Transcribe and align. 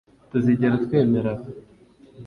tuzigera 0.29 0.81
twemera 0.85 1.29
aba 1.35 1.45